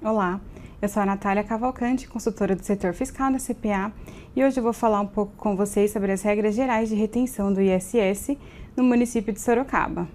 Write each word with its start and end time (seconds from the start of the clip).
Olá, 0.00 0.40
eu 0.80 0.88
sou 0.88 1.02
a 1.02 1.06
Natália 1.06 1.42
Cavalcante, 1.42 2.06
consultora 2.06 2.54
do 2.54 2.62
setor 2.62 2.94
fiscal 2.94 3.32
da 3.32 3.38
CPA, 3.38 3.92
e 4.36 4.44
hoje 4.44 4.60
eu 4.60 4.62
vou 4.62 4.72
falar 4.72 5.00
um 5.00 5.06
pouco 5.08 5.32
com 5.36 5.56
vocês 5.56 5.90
sobre 5.90 6.12
as 6.12 6.22
regras 6.22 6.54
gerais 6.54 6.88
de 6.88 6.94
retenção 6.94 7.52
do 7.52 7.60
ISS 7.60 8.36
no 8.76 8.84
município 8.84 9.32
de 9.32 9.40
Sorocaba. 9.40 10.06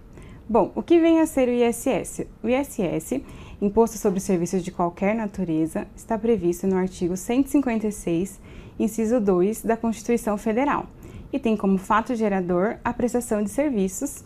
Bom, 0.48 0.72
o 0.74 0.82
que 0.82 1.02
vem 1.02 1.20
a 1.20 1.26
ser 1.26 1.50
o 1.50 1.52
ISS? 1.52 2.26
O 2.42 2.48
ISS, 2.48 3.22
Imposto 3.62 3.98
sobre 3.98 4.22
Serviços 4.22 4.64
de 4.64 4.72
Qualquer 4.72 5.14
Natureza, 5.14 5.86
está 5.94 6.18
previsto 6.18 6.66
no 6.66 6.78
artigo 6.78 7.18
156, 7.18 8.40
inciso 8.80 9.20
2 9.20 9.64
da 9.64 9.76
Constituição 9.76 10.38
Federal, 10.38 10.88
e 11.32 11.38
tem 11.38 11.58
como 11.58 11.78
fato 11.78 12.16
gerador 12.16 12.78
a 12.86 12.94
prestação 12.94 13.44
de 13.44 13.50
serviços 13.50 14.24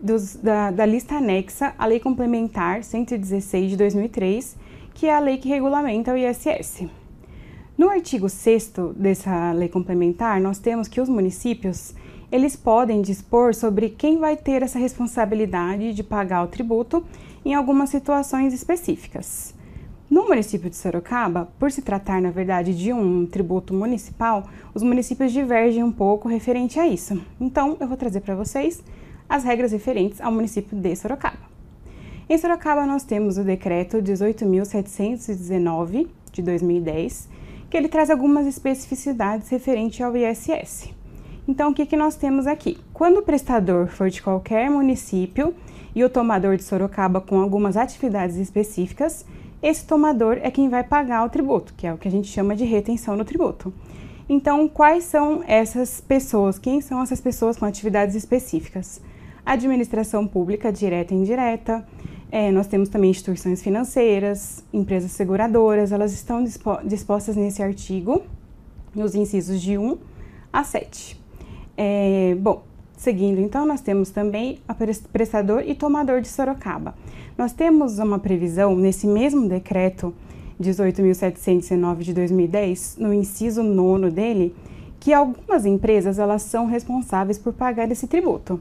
dos, 0.00 0.34
da, 0.36 0.70
da 0.70 0.86
lista 0.86 1.16
anexa 1.16 1.74
à 1.76 1.84
Lei 1.84 2.00
Complementar 2.00 2.82
116 2.82 3.72
de 3.72 3.76
2003 3.76 4.63
que 4.94 5.06
é 5.06 5.14
a 5.14 5.18
lei 5.18 5.36
que 5.36 5.48
regulamenta 5.48 6.12
o 6.12 6.16
ISS. 6.16 6.88
No 7.76 7.90
artigo 7.90 8.28
6 8.28 8.72
dessa 8.96 9.52
lei 9.52 9.68
complementar, 9.68 10.40
nós 10.40 10.58
temos 10.58 10.86
que 10.86 11.00
os 11.00 11.08
municípios 11.08 11.92
eles 12.30 12.56
podem 12.56 13.02
dispor 13.02 13.54
sobre 13.54 13.90
quem 13.90 14.18
vai 14.18 14.36
ter 14.36 14.62
essa 14.62 14.78
responsabilidade 14.78 15.92
de 15.92 16.02
pagar 16.02 16.42
o 16.42 16.48
tributo 16.48 17.04
em 17.44 17.54
algumas 17.54 17.90
situações 17.90 18.52
específicas. 18.52 19.54
No 20.10 20.28
município 20.28 20.70
de 20.70 20.76
Sorocaba, 20.76 21.48
por 21.58 21.72
se 21.72 21.82
tratar, 21.82 22.20
na 22.20 22.30
verdade, 22.30 22.76
de 22.76 22.92
um 22.92 23.26
tributo 23.26 23.74
municipal, 23.74 24.48
os 24.72 24.82
municípios 24.82 25.32
divergem 25.32 25.82
um 25.82 25.92
pouco 25.92 26.28
referente 26.28 26.78
a 26.78 26.86
isso. 26.86 27.20
Então, 27.40 27.76
eu 27.80 27.88
vou 27.88 27.96
trazer 27.96 28.20
para 28.20 28.34
vocês 28.34 28.82
as 29.28 29.44
regras 29.44 29.72
referentes 29.72 30.20
ao 30.20 30.30
município 30.30 30.76
de 30.76 30.94
Sorocaba. 30.94 31.53
Em 32.26 32.38
Sorocaba, 32.38 32.86
nós 32.86 33.02
temos 33.02 33.36
o 33.36 33.44
decreto 33.44 33.98
18.719 33.98 36.06
de 36.32 36.40
2010, 36.40 37.28
que 37.68 37.76
ele 37.76 37.86
traz 37.86 38.08
algumas 38.08 38.46
especificidades 38.46 39.50
referentes 39.50 40.00
ao 40.00 40.16
ISS. 40.16 40.88
Então, 41.46 41.70
o 41.70 41.74
que, 41.74 41.84
que 41.84 41.98
nós 41.98 42.16
temos 42.16 42.46
aqui? 42.46 42.78
Quando 42.94 43.18
o 43.18 43.22
prestador 43.22 43.88
for 43.88 44.08
de 44.08 44.22
qualquer 44.22 44.70
município 44.70 45.54
e 45.94 46.02
o 46.02 46.08
tomador 46.08 46.56
de 46.56 46.62
Sorocaba 46.62 47.20
com 47.20 47.38
algumas 47.38 47.76
atividades 47.76 48.36
específicas, 48.36 49.26
esse 49.62 49.86
tomador 49.86 50.38
é 50.40 50.50
quem 50.50 50.70
vai 50.70 50.82
pagar 50.82 51.26
o 51.26 51.28
tributo, 51.28 51.74
que 51.76 51.86
é 51.86 51.92
o 51.92 51.98
que 51.98 52.08
a 52.08 52.10
gente 52.10 52.28
chama 52.28 52.56
de 52.56 52.64
retenção 52.64 53.16
no 53.16 53.24
tributo. 53.26 53.70
Então, 54.26 54.66
quais 54.66 55.04
são 55.04 55.44
essas 55.46 56.00
pessoas? 56.00 56.58
Quem 56.58 56.80
são 56.80 57.02
essas 57.02 57.20
pessoas 57.20 57.58
com 57.58 57.66
atividades 57.66 58.14
específicas? 58.14 59.02
Administração 59.44 60.26
pública 60.26 60.72
direta 60.72 61.12
e 61.12 61.18
indireta, 61.18 61.86
é, 62.34 62.50
nós 62.50 62.66
temos 62.66 62.88
também 62.88 63.10
instituições 63.10 63.62
financeiras, 63.62 64.64
empresas 64.72 65.12
seguradoras, 65.12 65.92
elas 65.92 66.12
estão 66.12 66.42
dispo 66.42 66.78
dispostas 66.84 67.36
nesse 67.36 67.62
artigo, 67.62 68.22
nos 68.92 69.14
incisos 69.14 69.62
de 69.62 69.78
1 69.78 69.96
a 70.52 70.64
7. 70.64 71.16
É, 71.76 72.36
bom, 72.40 72.64
seguindo 72.96 73.38
então, 73.40 73.64
nós 73.64 73.80
temos 73.80 74.10
também 74.10 74.58
a 74.66 74.74
prestador 75.12 75.62
e 75.64 75.76
tomador 75.76 76.20
de 76.20 76.26
Sorocaba. 76.26 76.96
Nós 77.38 77.52
temos 77.52 78.00
uma 78.00 78.18
previsão 78.18 78.74
nesse 78.74 79.06
mesmo 79.06 79.48
decreto 79.48 80.12
18.719 80.60 81.98
de 81.98 82.12
2010, 82.14 82.96
no 82.98 83.14
inciso 83.14 83.62
9 83.62 84.10
dele, 84.10 84.56
que 84.98 85.12
algumas 85.12 85.64
empresas 85.64 86.18
elas 86.18 86.42
são 86.42 86.66
responsáveis 86.66 87.38
por 87.38 87.52
pagar 87.52 87.92
esse 87.92 88.08
tributo. 88.08 88.60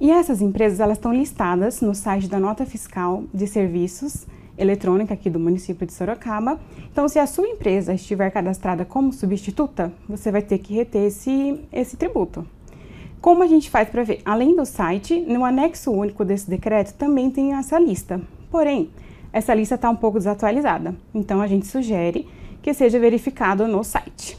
E 0.00 0.10
essas 0.10 0.42
empresas 0.42 0.80
elas 0.80 0.98
estão 0.98 1.12
listadas 1.12 1.80
no 1.80 1.94
site 1.94 2.28
da 2.28 2.40
Nota 2.40 2.66
Fiscal 2.66 3.24
de 3.32 3.46
Serviços 3.46 4.26
Eletrônica 4.56 5.12
aqui 5.12 5.28
do 5.28 5.40
município 5.40 5.86
de 5.86 5.92
Sorocaba. 5.92 6.60
Então, 6.90 7.08
se 7.08 7.18
a 7.18 7.26
sua 7.26 7.48
empresa 7.48 7.94
estiver 7.94 8.30
cadastrada 8.30 8.84
como 8.84 9.12
substituta, 9.12 9.92
você 10.08 10.30
vai 10.30 10.42
ter 10.42 10.58
que 10.58 10.74
reter 10.74 11.06
esse, 11.06 11.60
esse 11.72 11.96
tributo. 11.96 12.46
Como 13.20 13.42
a 13.42 13.46
gente 13.46 13.70
faz 13.70 13.88
para 13.88 14.04
ver? 14.04 14.20
Além 14.24 14.54
do 14.54 14.64
site, 14.64 15.20
no 15.20 15.44
anexo 15.44 15.90
único 15.90 16.24
desse 16.24 16.48
decreto 16.48 16.94
também 16.94 17.30
tem 17.30 17.54
essa 17.54 17.78
lista. 17.78 18.20
Porém, 18.50 18.90
essa 19.32 19.54
lista 19.54 19.74
está 19.74 19.90
um 19.90 19.96
pouco 19.96 20.18
desatualizada. 20.18 20.94
Então, 21.12 21.40
a 21.40 21.46
gente 21.46 21.66
sugere 21.66 22.28
que 22.62 22.72
seja 22.72 22.98
verificado 22.98 23.66
no 23.66 23.82
site. 23.82 24.38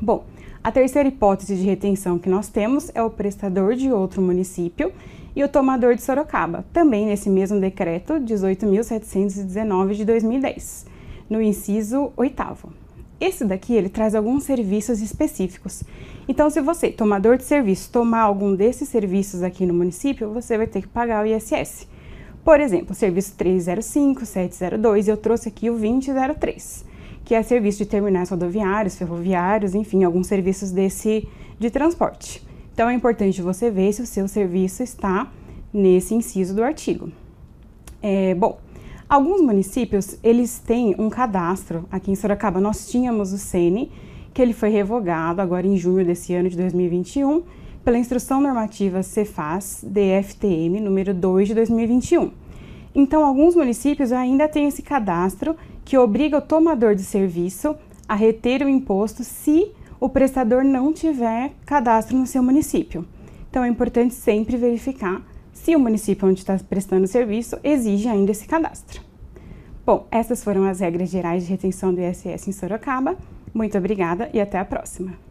Bom, 0.00 0.24
a 0.64 0.72
terceira 0.72 1.06
hipótese 1.06 1.56
de 1.56 1.62
retenção 1.62 2.18
que 2.18 2.26
nós 2.26 2.48
temos 2.48 2.90
é 2.94 3.02
o 3.02 3.10
prestador 3.10 3.74
de 3.74 3.92
outro 3.92 4.22
município 4.22 4.90
e 5.36 5.44
o 5.44 5.48
tomador 5.48 5.94
de 5.94 6.00
Sorocaba, 6.00 6.64
também 6.72 7.04
nesse 7.04 7.28
mesmo 7.28 7.60
decreto 7.60 8.14
18.719 8.14 9.92
de 9.92 10.06
2010, 10.06 10.86
no 11.28 11.42
inciso 11.42 12.14
oitavo. 12.16 12.72
Esse 13.20 13.44
daqui 13.44 13.74
ele 13.74 13.90
traz 13.90 14.14
alguns 14.14 14.44
serviços 14.44 15.02
específicos. 15.02 15.82
Então, 16.26 16.48
se 16.48 16.62
você, 16.62 16.90
tomador 16.90 17.36
de 17.36 17.44
serviço, 17.44 17.90
tomar 17.92 18.22
algum 18.22 18.56
desses 18.56 18.88
serviços 18.88 19.42
aqui 19.42 19.66
no 19.66 19.74
município, 19.74 20.32
você 20.32 20.56
vai 20.56 20.66
ter 20.66 20.80
que 20.80 20.88
pagar 20.88 21.26
o 21.26 21.28
ISS. 21.28 21.86
Por 22.42 22.58
exemplo, 22.58 22.94
serviço 22.94 23.34
305, 23.36 24.24
702, 24.24 25.08
eu 25.08 25.16
trouxe 25.18 25.50
aqui 25.50 25.68
o 25.68 25.74
2003 25.74 26.93
que 27.24 27.34
é 27.34 27.42
serviço 27.42 27.78
de 27.78 27.86
terminais 27.86 28.28
rodoviários, 28.28 28.96
ferroviários, 28.96 29.74
enfim, 29.74 30.04
alguns 30.04 30.26
serviços 30.26 30.70
desse 30.70 31.26
de 31.58 31.70
transporte. 31.70 32.42
Então 32.72 32.88
é 32.88 32.94
importante 32.94 33.40
você 33.40 33.70
ver 33.70 33.92
se 33.92 34.02
o 34.02 34.06
seu 34.06 34.26
serviço 34.28 34.82
está 34.82 35.30
nesse 35.72 36.14
inciso 36.14 36.54
do 36.54 36.62
artigo. 36.62 37.10
É, 38.02 38.34
bom, 38.34 38.58
alguns 39.08 39.40
municípios 39.40 40.18
eles 40.22 40.58
têm 40.58 40.94
um 40.98 41.08
cadastro. 41.08 41.86
Aqui 41.90 42.10
em 42.10 42.14
Sorocaba 42.14 42.60
nós 42.60 42.88
tínhamos 42.88 43.32
o 43.32 43.38
Sene, 43.38 43.90
que 44.32 44.42
ele 44.42 44.52
foi 44.52 44.68
revogado 44.68 45.40
agora 45.40 45.66
em 45.66 45.76
junho 45.76 46.04
desse 46.04 46.34
ano 46.34 46.48
de 46.48 46.56
2021 46.56 47.42
pela 47.84 47.98
Instrução 47.98 48.40
Normativa 48.40 49.02
Cefaz 49.02 49.84
DFTM 49.86 50.80
número 50.80 51.14
2 51.14 51.48
de 51.48 51.54
2021. 51.54 52.43
Então, 52.94 53.24
alguns 53.24 53.56
municípios 53.56 54.12
ainda 54.12 54.48
têm 54.48 54.68
esse 54.68 54.82
cadastro 54.82 55.56
que 55.84 55.98
obriga 55.98 56.38
o 56.38 56.42
tomador 56.42 56.94
de 56.94 57.02
serviço 57.02 57.74
a 58.08 58.14
reter 58.14 58.62
o 58.62 58.68
imposto 58.68 59.24
se 59.24 59.72
o 59.98 60.08
prestador 60.08 60.62
não 60.62 60.92
tiver 60.92 61.52
cadastro 61.66 62.16
no 62.16 62.26
seu 62.26 62.42
município. 62.42 63.04
Então, 63.50 63.64
é 63.64 63.68
importante 63.68 64.14
sempre 64.14 64.56
verificar 64.56 65.22
se 65.52 65.74
o 65.74 65.80
município 65.80 66.28
onde 66.28 66.40
está 66.40 66.58
prestando 66.68 67.06
serviço 67.06 67.58
exige 67.64 68.08
ainda 68.08 68.32
esse 68.32 68.46
cadastro. 68.46 69.00
Bom, 69.84 70.06
essas 70.10 70.42
foram 70.42 70.64
as 70.64 70.80
regras 70.80 71.10
gerais 71.10 71.44
de 71.44 71.50
retenção 71.50 71.92
do 71.92 72.00
ISS 72.00 72.48
em 72.48 72.52
Sorocaba. 72.52 73.16
Muito 73.52 73.76
obrigada 73.76 74.30
e 74.32 74.40
até 74.40 74.58
a 74.58 74.64
próxima. 74.64 75.23